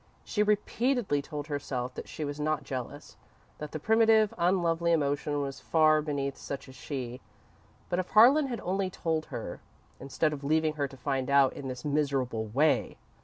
[0.23, 3.17] She repeatedly told herself that she was not jealous;
[3.59, 7.21] that the primitive, unlovely emotion was far beneath such as she.
[7.87, 9.59] But if Harlan had only told her,
[9.99, 12.97] instead of leaving her to find out in this miserable way!